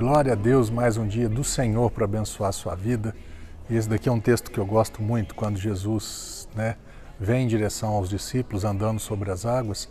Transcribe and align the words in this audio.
Glória 0.00 0.32
a 0.32 0.36
Deus, 0.36 0.70
mais 0.70 0.96
um 0.96 1.06
dia 1.06 1.28
do 1.28 1.42
Senhor 1.42 1.90
para 1.90 2.04
abençoar 2.04 2.50
a 2.50 2.52
sua 2.52 2.76
vida. 2.76 3.14
Esse 3.68 3.88
daqui 3.88 4.08
é 4.08 4.12
um 4.12 4.20
texto 4.20 4.50
que 4.50 4.58
eu 4.58 4.64
gosto 4.64 5.02
muito, 5.02 5.34
quando 5.34 5.58
Jesus 5.58 6.48
né, 6.54 6.76
vem 7.18 7.44
em 7.44 7.48
direção 7.48 7.90
aos 7.90 8.08
discípulos 8.08 8.64
andando 8.64 9.00
sobre 9.00 9.32
as 9.32 9.44
águas. 9.44 9.88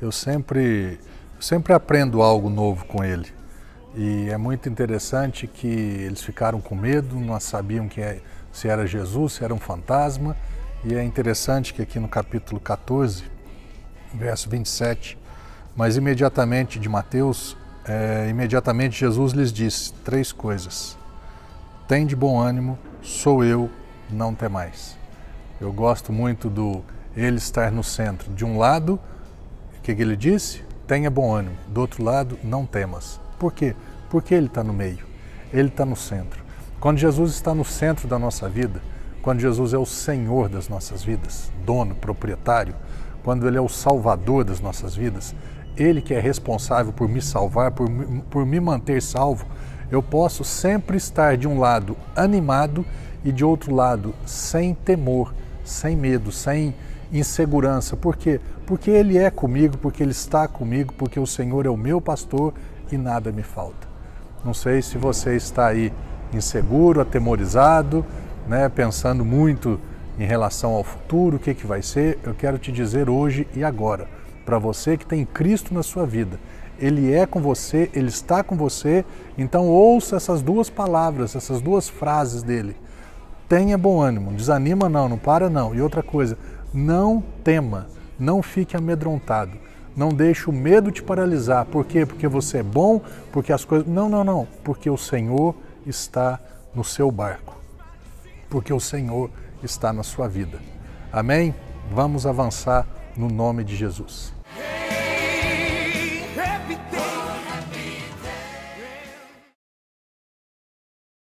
Eu 0.00 0.10
sempre, 0.10 0.98
sempre 1.38 1.74
aprendo 1.74 2.22
algo 2.22 2.48
novo 2.48 2.86
com 2.86 3.04
ele. 3.04 3.28
E 3.94 4.30
é 4.30 4.38
muito 4.38 4.70
interessante 4.70 5.46
que 5.46 5.68
eles 5.68 6.22
ficaram 6.22 6.60
com 6.60 6.74
medo, 6.74 7.14
não 7.14 7.38
sabiam 7.38 7.88
é, 7.98 8.20
se 8.50 8.68
era 8.68 8.86
Jesus, 8.86 9.34
se 9.34 9.44
era 9.44 9.52
um 9.54 9.60
fantasma. 9.60 10.34
E 10.82 10.94
é 10.94 11.04
interessante 11.04 11.74
que 11.74 11.82
aqui 11.82 12.00
no 12.00 12.08
capítulo 12.08 12.58
14, 12.58 13.24
verso 14.14 14.48
27, 14.48 15.18
mas 15.76 15.96
imediatamente 15.96 16.80
de 16.80 16.88
Mateus, 16.88 17.56
é, 17.86 18.28
imediatamente 18.28 19.00
Jesus 19.00 19.32
lhes 19.32 19.52
disse 19.52 19.92
três 20.04 20.32
coisas: 20.32 20.96
Tem 21.88 22.06
de 22.06 22.14
bom 22.14 22.38
ânimo, 22.38 22.78
sou 23.00 23.44
eu, 23.44 23.70
não 24.10 24.34
temais. 24.34 24.96
Eu 25.60 25.72
gosto 25.72 26.12
muito 26.12 26.48
do 26.48 26.82
ele 27.16 27.36
estar 27.36 27.70
no 27.70 27.84
centro. 27.84 28.32
De 28.32 28.44
um 28.44 28.58
lado, 28.58 28.98
o 29.78 29.82
que, 29.82 29.92
ele 29.92 30.16
disse? 30.16 30.64
Tenha 30.86 31.10
bom 31.10 31.34
ânimo. 31.34 31.56
Do 31.68 31.80
outro 31.80 32.02
lado, 32.02 32.38
não 32.42 32.66
temas. 32.66 33.20
Por 33.38 33.52
quê? 33.52 33.74
Porque 34.10 34.34
ele 34.34 34.46
está 34.46 34.62
no 34.62 34.72
meio, 34.72 35.04
ele 35.52 35.68
está 35.68 35.84
no 35.84 35.96
centro. 35.96 36.42
Quando 36.80 36.98
Jesus 36.98 37.32
está 37.32 37.54
no 37.54 37.64
centro 37.64 38.08
da 38.08 38.18
nossa 38.18 38.48
vida, 38.48 38.82
quando 39.22 39.38
Jesus 39.38 39.72
é 39.72 39.78
o 39.78 39.86
Senhor 39.86 40.48
das 40.48 40.68
nossas 40.68 41.04
vidas, 41.04 41.52
dono, 41.64 41.94
proprietário, 41.94 42.74
quando 43.22 43.46
Ele 43.46 43.56
é 43.56 43.60
o 43.60 43.68
Salvador 43.68 44.42
das 44.42 44.60
nossas 44.60 44.96
vidas, 44.96 45.32
Ele 45.76 46.00
que 46.00 46.14
é 46.14 46.20
responsável 46.20 46.92
por 46.92 47.08
me 47.08 47.22
salvar, 47.22 47.70
por, 47.70 47.88
por 48.30 48.44
me 48.44 48.60
manter 48.60 49.00
salvo, 49.00 49.46
eu 49.90 50.02
posso 50.02 50.44
sempre 50.44 50.96
estar 50.96 51.36
de 51.36 51.46
um 51.46 51.58
lado 51.58 51.96
animado 52.16 52.84
e 53.24 53.30
de 53.30 53.44
outro 53.44 53.74
lado 53.74 54.14
sem 54.26 54.74
temor, 54.74 55.34
sem 55.64 55.96
medo, 55.96 56.32
sem 56.32 56.74
insegurança. 57.12 57.96
Por 57.96 58.16
quê? 58.16 58.40
Porque 58.66 58.90
Ele 58.90 59.18
é 59.18 59.30
comigo, 59.30 59.76
porque 59.78 60.02
Ele 60.02 60.12
está 60.12 60.48
comigo, 60.48 60.94
porque 60.96 61.20
o 61.20 61.26
Senhor 61.26 61.66
é 61.66 61.70
o 61.70 61.76
meu 61.76 62.00
pastor 62.00 62.54
e 62.90 62.96
nada 62.96 63.30
me 63.30 63.42
falta. 63.42 63.86
Não 64.44 64.54
sei 64.54 64.82
se 64.82 64.98
você 64.98 65.36
está 65.36 65.66
aí 65.68 65.92
inseguro, 66.32 67.00
atemorizado, 67.00 68.04
né, 68.48 68.68
pensando 68.68 69.24
muito 69.24 69.78
em 70.18 70.24
relação 70.24 70.72
ao 70.72 70.84
futuro, 70.84 71.36
o 71.36 71.38
que, 71.38 71.54
que 71.54 71.66
vai 71.66 71.82
ser, 71.82 72.18
eu 72.24 72.34
quero 72.34 72.58
te 72.58 72.72
dizer 72.72 73.08
hoje 73.08 73.46
e 73.54 73.64
agora, 73.64 74.06
para 74.44 74.58
você 74.58 74.96
que 74.96 75.06
tem 75.06 75.24
Cristo 75.24 75.72
na 75.72 75.82
sua 75.82 76.06
vida. 76.06 76.38
Ele 76.78 77.12
é 77.12 77.26
com 77.26 77.40
você, 77.40 77.90
ele 77.94 78.08
está 78.08 78.42
com 78.42 78.56
você, 78.56 79.04
então 79.38 79.68
ouça 79.68 80.16
essas 80.16 80.42
duas 80.42 80.68
palavras, 80.68 81.36
essas 81.36 81.60
duas 81.60 81.88
frases 81.88 82.42
dele. 82.42 82.76
Tenha 83.48 83.78
bom 83.78 84.00
ânimo, 84.00 84.32
desanima 84.32 84.88
não, 84.88 85.08
não 85.08 85.18
para 85.18 85.48
não. 85.48 85.74
E 85.74 85.80
outra 85.80 86.02
coisa, 86.02 86.36
não 86.72 87.22
tema, 87.44 87.86
não 88.18 88.42
fique 88.42 88.76
amedrontado. 88.76 89.58
Não 89.94 90.08
deixe 90.08 90.48
o 90.48 90.52
medo 90.52 90.90
te 90.90 91.02
paralisar. 91.02 91.66
Por 91.66 91.84
quê? 91.84 92.06
Porque 92.06 92.26
você 92.26 92.58
é 92.58 92.62
bom, 92.62 93.00
porque 93.30 93.52
as 93.52 93.62
coisas. 93.62 93.86
Não, 93.86 94.08
não, 94.08 94.24
não. 94.24 94.48
Porque 94.64 94.88
o 94.88 94.96
Senhor 94.96 95.54
está 95.86 96.40
no 96.74 96.82
seu 96.82 97.10
barco 97.10 97.62
porque 98.52 98.70
o 98.70 98.78
Senhor 98.78 99.30
está 99.62 99.94
na 99.94 100.02
sua 100.02 100.28
vida. 100.28 100.60
Amém? 101.10 101.54
Vamos 101.90 102.26
avançar 102.26 102.86
no 103.16 103.28
nome 103.28 103.64
de 103.64 103.76
Jesus. 103.76 104.32